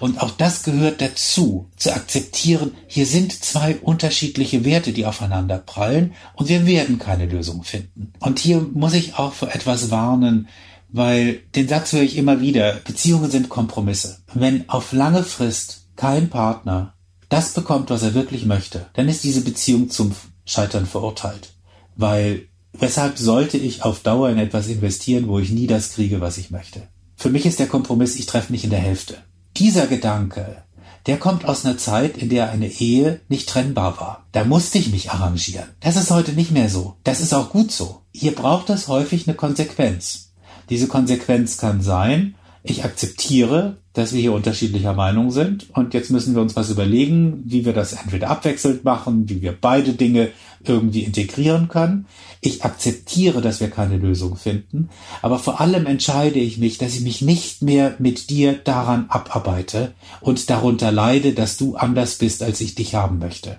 [0.00, 6.14] Und auch das gehört dazu, zu akzeptieren, hier sind zwei unterschiedliche Werte, die aufeinander prallen
[6.34, 8.12] und wir werden keine Lösung finden.
[8.20, 10.48] Und hier muss ich auch für etwas warnen,
[10.90, 14.18] weil den Satz höre ich immer wieder, Beziehungen sind Kompromisse.
[14.34, 16.94] Wenn auf lange Frist kein Partner
[17.28, 20.14] das bekommt, was er wirklich möchte, dann ist diese Beziehung zum
[20.48, 21.52] Scheitern verurteilt.
[21.94, 26.38] Weil weshalb sollte ich auf Dauer in etwas investieren, wo ich nie das kriege, was
[26.38, 26.88] ich möchte?
[27.16, 29.18] Für mich ist der Kompromiss, ich treffe mich in der Hälfte.
[29.56, 30.64] Dieser Gedanke,
[31.06, 34.26] der kommt aus einer Zeit, in der eine Ehe nicht trennbar war.
[34.32, 35.68] Da musste ich mich arrangieren.
[35.80, 36.96] Das ist heute nicht mehr so.
[37.04, 38.02] Das ist auch gut so.
[38.12, 40.32] Hier braucht es häufig eine Konsequenz.
[40.70, 46.34] Diese Konsequenz kann sein, ich akzeptiere, dass wir hier unterschiedlicher Meinung sind und jetzt müssen
[46.34, 50.30] wir uns was überlegen, wie wir das entweder abwechselnd machen, wie wir beide Dinge
[50.64, 52.06] irgendwie integrieren können.
[52.40, 54.90] Ich akzeptiere, dass wir keine Lösung finden,
[55.22, 59.94] aber vor allem entscheide ich mich, dass ich mich nicht mehr mit dir daran abarbeite
[60.20, 63.58] und darunter leide, dass du anders bist, als ich dich haben möchte.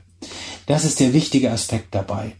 [0.65, 2.33] Das ist der wichtige Aspekt dabei.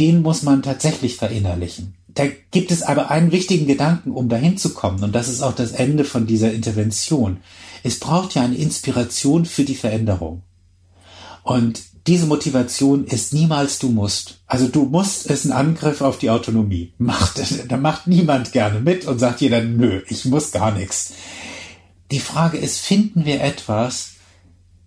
[0.00, 1.97] Den muss man tatsächlich verinnerlichen.
[2.08, 5.54] Da gibt es aber einen wichtigen Gedanken, um dahin zu kommen, und das ist auch
[5.54, 7.38] das Ende von dieser Intervention.
[7.82, 10.42] Es braucht ja eine Inspiration für die Veränderung.
[11.42, 14.40] Und diese Motivation ist niemals du musst.
[14.46, 16.94] Also du musst ist ein Angriff auf die Autonomie.
[16.98, 21.12] Macht, da macht niemand gerne mit und sagt jeder, nö, ich muss gar nichts.
[22.10, 24.12] Die Frage ist, finden wir etwas,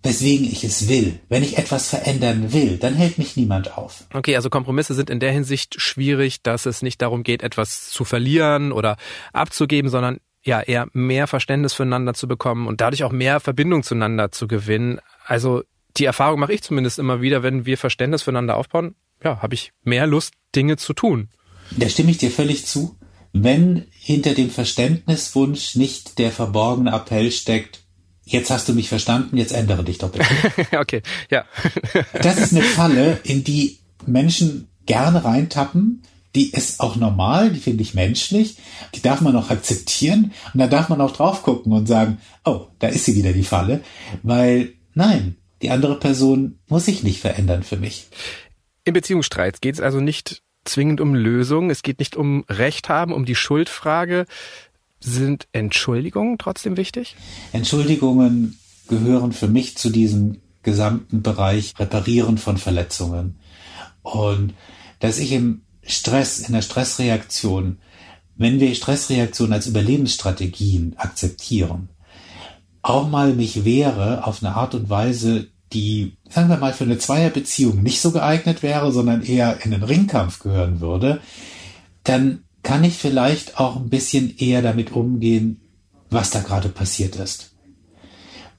[0.02, 1.20] weswegen ich es will.
[1.28, 4.04] Wenn ich etwas verändern will, dann hält mich niemand auf.
[4.12, 8.04] Okay, also Kompromisse sind in der Hinsicht schwierig, dass es nicht darum geht, etwas zu
[8.04, 8.96] verlieren oder
[9.32, 14.32] abzugeben, sondern ja eher mehr Verständnis füreinander zu bekommen und dadurch auch mehr Verbindung zueinander
[14.32, 14.98] zu gewinnen.
[15.24, 15.62] Also
[15.96, 19.72] die Erfahrung mache ich zumindest immer wieder, wenn wir Verständnis füreinander aufbauen, ja, habe ich
[19.84, 21.28] mehr Lust, Dinge zu tun.
[21.76, 22.98] Da stimme ich dir völlig zu.
[23.32, 27.81] Wenn hinter dem Verständniswunsch nicht der verborgene Appell steckt,
[28.32, 30.26] jetzt hast du mich verstanden, jetzt ändere dich doch bitte.
[30.78, 31.44] okay, ja.
[32.22, 36.02] das ist eine Falle, in die Menschen gerne reintappen.
[36.34, 38.56] Die ist auch normal, die finde ich menschlich.
[38.94, 40.32] Die darf man auch akzeptieren.
[40.54, 43.44] Und da darf man auch drauf gucken und sagen, oh, da ist sie wieder die
[43.44, 43.82] Falle.
[44.22, 48.06] Weil, nein, die andere Person muss sich nicht verändern für mich.
[48.84, 51.70] Im Beziehungsstreit geht es also nicht zwingend um Lösungen.
[51.70, 54.26] Es geht nicht um Recht haben, um die Schuldfrage,
[55.02, 57.16] sind Entschuldigungen trotzdem wichtig?
[57.52, 63.36] Entschuldigungen gehören für mich zu diesem gesamten Bereich Reparieren von Verletzungen.
[64.02, 64.54] Und
[65.00, 67.78] dass ich im Stress, in der Stressreaktion,
[68.36, 71.88] wenn wir Stressreaktionen als Überlebensstrategien akzeptieren,
[72.82, 76.98] auch mal mich wehre auf eine Art und Weise, die, sagen wir mal, für eine
[76.98, 81.20] Zweierbeziehung nicht so geeignet wäre, sondern eher in den Ringkampf gehören würde,
[82.04, 85.60] dann kann ich vielleicht auch ein bisschen eher damit umgehen,
[86.10, 87.50] was da gerade passiert ist.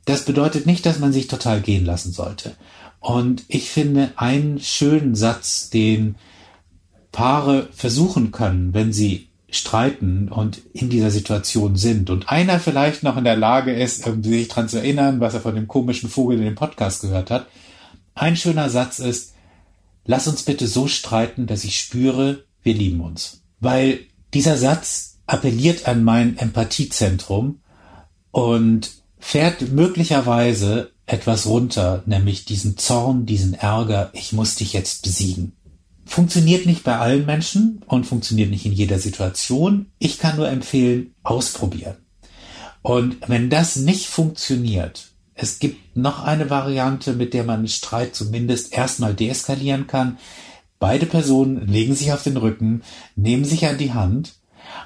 [0.06, 2.56] Das bedeutet nicht, dass man sich total gehen lassen sollte.
[3.00, 6.16] Und ich finde einen schönen Satz, den
[7.12, 13.18] Paare versuchen können, wenn sie streiten und in dieser Situation sind und einer vielleicht noch
[13.18, 16.46] in der Lage ist, sich daran zu erinnern, was er von dem komischen Vogel in
[16.46, 17.46] dem Podcast gehört hat.
[18.16, 19.36] Ein schöner Satz ist,
[20.06, 24.02] lass uns bitte so streiten, dass ich spüre, wir lieben uns weil
[24.34, 27.60] dieser Satz appelliert an mein Empathiezentrum
[28.32, 35.54] und fährt möglicherweise etwas runter, nämlich diesen Zorn, diesen Ärger, ich muss dich jetzt besiegen.
[36.06, 39.88] Funktioniert nicht bei allen Menschen und funktioniert nicht in jeder Situation.
[40.00, 41.98] Ich kann nur empfehlen, ausprobieren.
[42.82, 48.74] Und wenn das nicht funktioniert, es gibt noch eine Variante, mit der man Streit zumindest
[48.74, 50.18] erstmal deeskalieren kann,
[50.84, 52.82] Beide Personen legen sich auf den Rücken,
[53.16, 54.34] nehmen sich an die Hand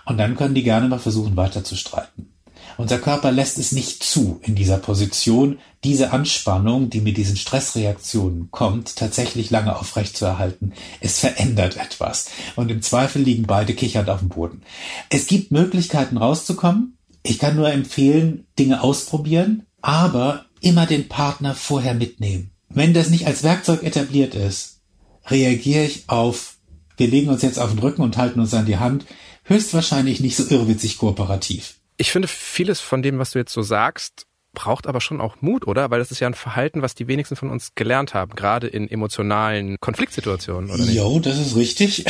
[0.05, 2.33] und dann können die gerne mal versuchen, weiter zu streiten.
[2.77, 8.49] Unser Körper lässt es nicht zu, in dieser Position diese Anspannung, die mit diesen Stressreaktionen
[8.51, 10.73] kommt, tatsächlich lange aufrecht zu erhalten.
[11.01, 12.29] Es verändert etwas.
[12.55, 14.61] Und im Zweifel liegen beide kichernd auf dem Boden.
[15.09, 16.99] Es gibt Möglichkeiten rauszukommen.
[17.23, 22.51] Ich kann nur empfehlen, Dinge ausprobieren, aber immer den Partner vorher mitnehmen.
[22.69, 24.76] Wenn das nicht als Werkzeug etabliert ist,
[25.29, 26.55] reagiere ich auf,
[26.97, 29.05] wir legen uns jetzt auf den Rücken und halten uns an die Hand,
[29.43, 31.75] höchstwahrscheinlich nicht so irrwitzig kooperativ.
[31.97, 35.67] Ich finde, vieles von dem, was du jetzt so sagst, braucht aber schon auch Mut,
[35.67, 35.91] oder?
[35.91, 38.89] Weil das ist ja ein Verhalten, was die wenigsten von uns gelernt haben, gerade in
[38.89, 40.95] emotionalen Konfliktsituationen, oder nicht?
[40.95, 42.05] Jo, das ist richtig.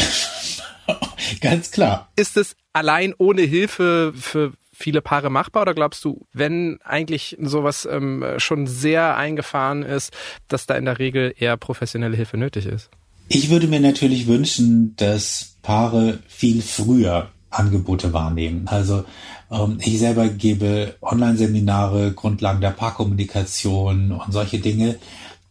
[1.42, 2.10] Ganz klar.
[2.16, 7.88] Ist es allein ohne Hilfe für viele Paare machbar oder glaubst du, wenn eigentlich sowas
[7.90, 10.16] ähm, schon sehr eingefahren ist,
[10.48, 12.90] dass da in der Regel eher professionelle Hilfe nötig ist?
[13.30, 18.68] Ich würde mir natürlich wünschen, dass Paare viel früher Angebote wahrnehmen.
[18.68, 19.04] Also
[19.52, 24.98] ähm, ich selber gebe Online-Seminare, Grundlagen der Paarkommunikation und solche Dinge,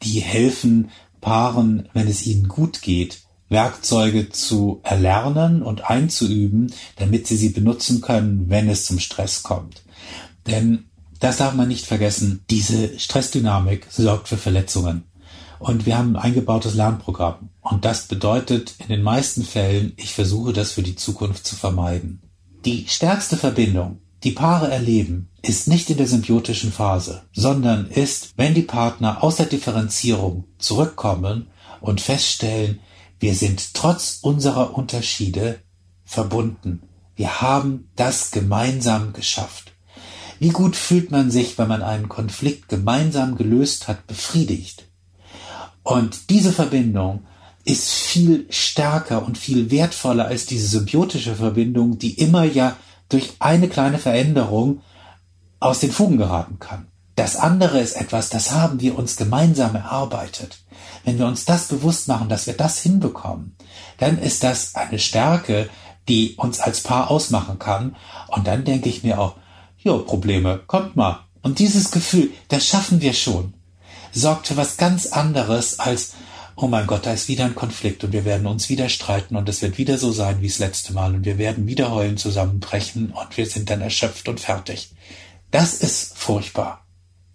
[0.03, 7.37] die helfen Paaren, wenn es ihnen gut geht, Werkzeuge zu erlernen und einzuüben, damit sie
[7.37, 9.83] sie benutzen können, wenn es zum Stress kommt.
[10.47, 10.87] Denn
[11.21, 15.05] das darf man nicht vergessen, diese Stressdynamik sorgt für Verletzungen.
[15.59, 17.51] Und wir haben ein eingebautes Lernprogramm.
[17.61, 22.23] Und das bedeutet in den meisten Fällen, ich versuche das für die Zukunft zu vermeiden.
[22.64, 28.55] Die stärkste Verbindung, die Paare erleben, ist nicht in der symbiotischen Phase, sondern ist, wenn
[28.55, 31.49] die Partner aus der Differenzierung zurückkommen
[31.81, 32.81] und feststellen,
[33.19, 35.61] wir sind trotz unserer Unterschiede
[36.05, 36.83] verbunden.
[37.14, 39.73] Wir haben das gemeinsam geschafft.
[40.38, 44.85] Wie gut fühlt man sich, wenn man einen Konflikt gemeinsam gelöst hat, befriedigt?
[45.87, 47.27] Und diese Verbindung
[47.64, 52.77] ist viel stärker und viel wertvoller als diese symbiotische Verbindung, die immer ja
[53.09, 54.81] durch eine kleine Veränderung
[55.61, 56.88] aus den Fugen geraten kann.
[57.14, 60.59] Das andere ist etwas, das haben wir uns gemeinsam erarbeitet.
[61.05, 63.55] Wenn wir uns das bewusst machen, dass wir das hinbekommen,
[63.99, 65.68] dann ist das eine Stärke,
[66.09, 67.94] die uns als Paar ausmachen kann.
[68.27, 69.37] Und dann denke ich mir auch,
[69.79, 71.20] jo, Probleme, kommt mal.
[71.42, 73.55] Und dieses Gefühl, das schaffen wir schon
[74.16, 76.14] sorgt für was ganz anderes als,
[76.57, 79.48] oh mein Gott, da ist wieder ein Konflikt und wir werden uns wieder streiten und
[79.48, 83.11] es wird wieder so sein wie das letzte Mal und wir werden wieder heulen zusammenbrechen
[83.11, 84.90] und wir sind dann erschöpft und fertig.
[85.50, 86.85] Das ist furchtbar.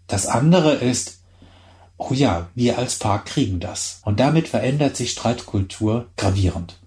[0.08, 1.22] Das andere ist,
[1.98, 4.02] oh ja, wir als Paar kriegen das.
[4.04, 6.80] Und damit verändert sich Streitkultur gravierend.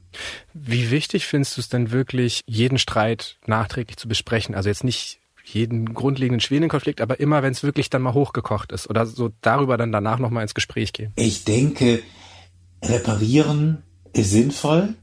[0.52, 4.54] Wie wichtig findest du es denn wirklich, jeden Streit nachträglich zu besprechen?
[4.54, 5.18] Also jetzt nicht
[5.54, 9.30] jeden grundlegenden schwierigen Konflikt, aber immer, wenn es wirklich dann mal hochgekocht ist oder so
[9.40, 11.12] darüber dann danach nochmal ins Gespräch gehen.
[11.16, 12.02] Ich denke,
[12.82, 14.94] reparieren ist sinnvoll.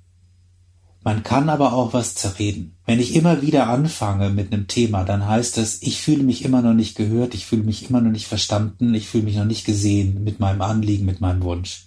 [1.04, 2.76] Man kann aber auch was zerreden.
[2.86, 6.62] Wenn ich immer wieder anfange mit einem Thema, dann heißt es, ich fühle mich immer
[6.62, 9.66] noch nicht gehört, ich fühle mich immer noch nicht verstanden, ich fühle mich noch nicht
[9.66, 11.86] gesehen mit meinem Anliegen, mit meinem Wunsch.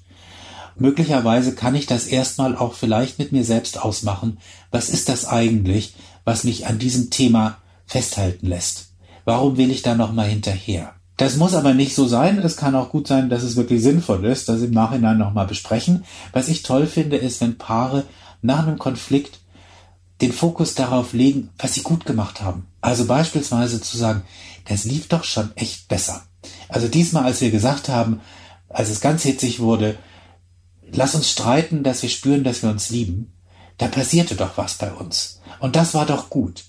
[0.77, 4.39] Möglicherweise kann ich das erstmal auch vielleicht mit mir selbst ausmachen.
[4.73, 8.93] Was ist das eigentlich, was mich an diesem Thema festhalten lässt?
[9.25, 10.95] Warum will ich da nochmal hinterher?
[11.17, 12.39] Das muss aber nicht so sein.
[12.39, 16.05] Es kann auch gut sein, dass es wirklich sinnvoll ist, das im Nachhinein nochmal besprechen.
[16.33, 18.05] Was ich toll finde, ist, wenn Paare
[18.43, 19.39] nach einem Konflikt
[20.21, 22.67] den Fokus darauf legen, was sie gut gemacht haben.
[22.81, 24.23] Also beispielsweise zu sagen,
[24.67, 26.23] das lief doch schon echt besser.
[26.69, 28.21] Also diesmal, als wir gesagt haben,
[28.69, 29.97] als es ganz hitzig wurde,
[30.91, 33.33] lass uns streiten, dass wir spüren, dass wir uns lieben,
[33.79, 35.41] da passierte doch was bei uns.
[35.61, 36.65] Und das war doch gut.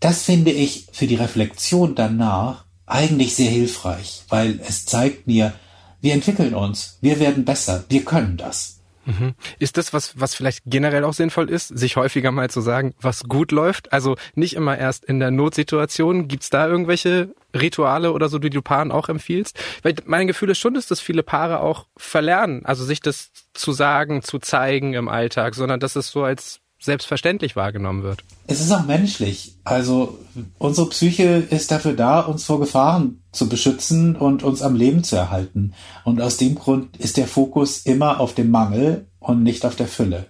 [0.00, 5.52] Das finde ich für die Reflexion danach eigentlich sehr hilfreich, weil es zeigt mir,
[6.00, 8.76] wir entwickeln uns, wir werden besser, wir können das.
[9.06, 9.34] Mhm.
[9.58, 13.24] Ist das was, was vielleicht generell auch sinnvoll ist, sich häufiger mal zu sagen, was
[13.24, 13.92] gut läuft?
[13.92, 16.26] Also nicht immer erst in der Notsituation.
[16.28, 19.58] Gibt's da irgendwelche Rituale oder so, die du Paaren auch empfiehlst?
[19.82, 23.72] Weil mein Gefühl ist schon, dass das viele Paare auch verlernen, also sich das zu
[23.72, 28.22] sagen, zu zeigen im Alltag, sondern dass es so als selbstverständlich wahrgenommen wird.
[28.46, 29.56] Es ist auch menschlich.
[29.64, 30.18] Also
[30.58, 35.16] unsere Psyche ist dafür da, uns vor Gefahren zu beschützen und uns am Leben zu
[35.16, 35.74] erhalten.
[36.04, 39.88] Und aus dem Grund ist der Fokus immer auf dem Mangel und nicht auf der
[39.88, 40.26] Fülle.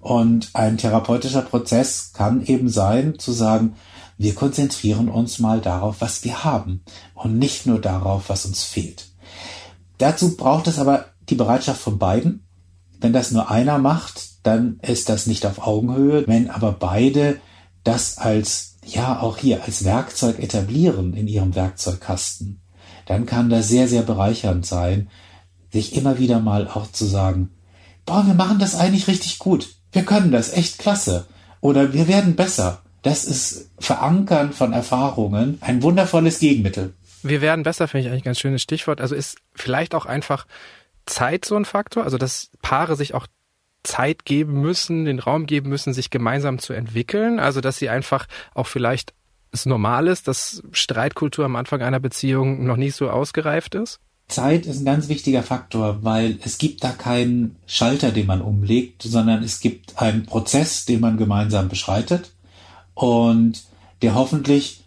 [0.00, 3.74] Und ein therapeutischer Prozess kann eben sein, zu sagen,
[4.18, 6.82] wir konzentrieren uns mal darauf, was wir haben
[7.14, 9.08] und nicht nur darauf, was uns fehlt.
[9.98, 12.46] Dazu braucht es aber die Bereitschaft von beiden.
[12.98, 16.26] Wenn das nur einer macht, dann ist das nicht auf Augenhöhe.
[16.26, 17.40] Wenn aber beide
[17.84, 22.60] das als, ja, auch hier als Werkzeug etablieren in ihrem Werkzeugkasten,
[23.06, 25.08] dann kann das sehr, sehr bereichernd sein,
[25.72, 27.50] sich immer wieder mal auch zu sagen,
[28.04, 29.68] boah, wir machen das eigentlich richtig gut.
[29.92, 31.26] Wir können das echt klasse.
[31.60, 32.82] Oder wir werden besser.
[33.02, 36.94] Das ist Verankern von Erfahrungen ein wundervolles Gegenmittel.
[37.22, 39.00] Wir werden besser, finde ich eigentlich ein ganz schönes Stichwort.
[39.00, 40.46] Also ist vielleicht auch einfach
[41.06, 43.26] Zeit so ein Faktor, also dass Paare sich auch
[43.86, 47.38] Zeit geben müssen, den Raum geben müssen, sich gemeinsam zu entwickeln.
[47.38, 49.14] Also dass sie einfach auch vielleicht
[49.52, 54.00] es normal ist, dass Streitkultur am Anfang einer Beziehung noch nicht so ausgereift ist?
[54.28, 59.02] Zeit ist ein ganz wichtiger Faktor, weil es gibt da keinen Schalter, den man umlegt,
[59.02, 62.32] sondern es gibt einen Prozess, den man gemeinsam beschreitet
[62.94, 63.62] und
[64.02, 64.84] der hoffentlich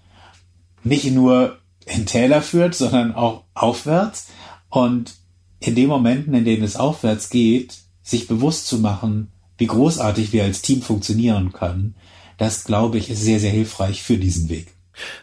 [0.84, 4.28] nicht nur in Täler führt, sondern auch aufwärts.
[4.70, 5.16] Und
[5.60, 7.78] in den Momenten, in denen es aufwärts geht,
[8.10, 11.96] sich bewusst zu machen, wie großartig wir als Team funktionieren können,
[12.38, 14.68] das glaube ich ist sehr, sehr hilfreich für diesen Weg.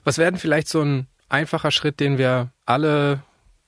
[0.05, 3.23] Was wäre vielleicht so ein einfacher Schritt, den wir alle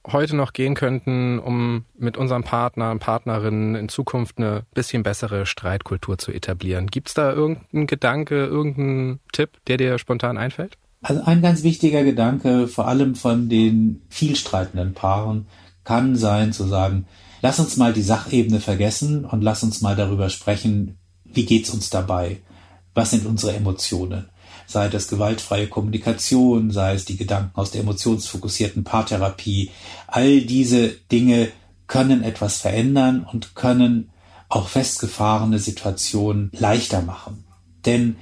[0.07, 5.47] heute noch gehen könnten, um mit unserem Partner und Partnerinnen in Zukunft eine bisschen bessere
[5.47, 6.87] Streitkultur zu etablieren?
[6.87, 10.77] Gibt es da irgendeinen Gedanke, irgendeinen Tipp, der dir spontan einfällt?
[11.01, 15.47] Also ein ganz wichtiger Gedanke, vor allem von den vielstreitenden Paaren,
[15.85, 17.07] kann sein zu sagen,
[17.43, 21.91] lass uns mal die Sachebene vergessen und lass uns mal darüber sprechen, wie geht's uns
[21.91, 22.41] dabei?
[22.95, 24.29] Was sind unsere Emotionen?
[24.67, 29.71] Sei das gewaltfreie Kommunikation, sei es die Gedanken aus der emotionsfokussierten Paartherapie.
[30.07, 31.49] All diese Dinge
[31.87, 34.11] können etwas verändern und können
[34.49, 37.45] auch festgefahrene Situationen leichter machen.
[37.87, 38.17] Denn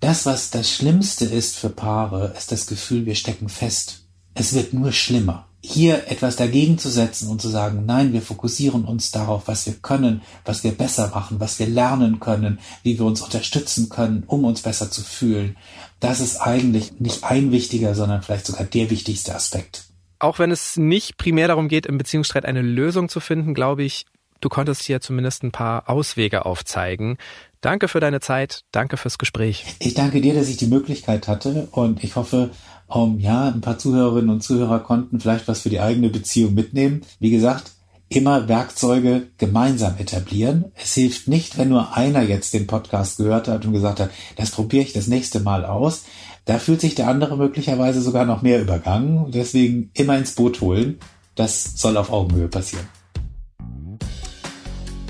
[0.00, 4.04] das, was das Schlimmste ist für Paare, ist das Gefühl, wir stecken fest.
[4.34, 8.84] Es wird nur schlimmer hier etwas dagegen zu setzen und zu sagen, nein, wir fokussieren
[8.84, 13.06] uns darauf, was wir können, was wir besser machen, was wir lernen können, wie wir
[13.06, 15.56] uns unterstützen können, um uns besser zu fühlen.
[16.00, 19.84] Das ist eigentlich nicht ein wichtiger, sondern vielleicht sogar der wichtigste Aspekt.
[20.18, 24.06] Auch wenn es nicht primär darum geht, im Beziehungsstreit eine Lösung zu finden, glaube ich,
[24.40, 27.18] du konntest hier zumindest ein paar Auswege aufzeigen.
[27.60, 29.64] Danke für deine Zeit, danke fürs Gespräch.
[29.78, 32.50] Ich danke dir, dass ich die Möglichkeit hatte und ich hoffe,
[32.94, 37.02] um, ja, ein paar Zuhörerinnen und Zuhörer konnten vielleicht was für die eigene Beziehung mitnehmen.
[37.18, 37.72] Wie gesagt,
[38.08, 40.66] immer Werkzeuge gemeinsam etablieren.
[40.74, 44.50] Es hilft nicht, wenn nur einer jetzt den Podcast gehört hat und gesagt hat, das
[44.50, 46.04] probiere ich das nächste Mal aus.
[46.44, 49.30] Da fühlt sich der andere möglicherweise sogar noch mehr übergangen.
[49.30, 50.98] Deswegen immer ins Boot holen.
[51.34, 52.86] Das soll auf Augenhöhe passieren.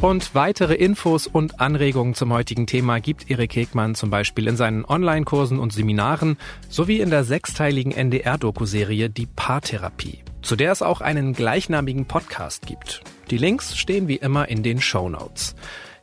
[0.03, 4.85] Und weitere Infos und Anregungen zum heutigen Thema gibt Erik Hegmann zum Beispiel in seinen
[4.85, 6.39] Online-Kursen und Seminaren
[6.69, 13.03] sowie in der sechsteiligen NDR-Doku-Serie Die Paartherapie, zu der es auch einen gleichnamigen Podcast gibt.
[13.31, 15.55] Die Links stehen wie immer in den Show Notes.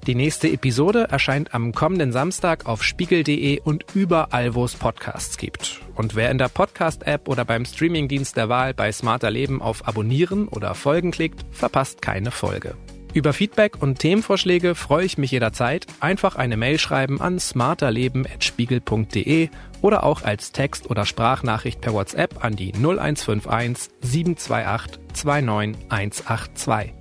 [0.08, 5.82] Die nächste Episode erscheint am kommenden Samstag auf spiegel.de und überall, wo es Podcasts gibt.
[5.96, 10.48] Und wer in der Podcast-App oder beim Streamingdienst der Wahl bei Smarter Leben auf Abonnieren
[10.48, 12.78] oder Folgen klickt, verpasst keine Folge.
[13.14, 15.88] Über Feedback und Themenvorschläge freue ich mich jederzeit.
[16.00, 19.50] Einfach eine Mail schreiben an smarterleben.spiegel.de
[19.82, 26.94] oder auch als Text- oder Sprachnachricht per WhatsApp an die 0151 728 29182.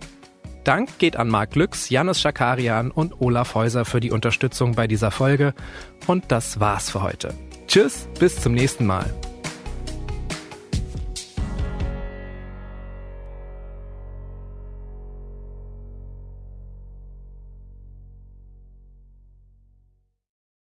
[0.65, 5.11] Dank geht an Marc Glücks, Janis Schakarian und Olaf Häuser für die Unterstützung bei dieser
[5.11, 5.55] Folge.
[6.07, 7.35] Und das war's für heute.
[7.67, 9.13] Tschüss, bis zum nächsten Mal.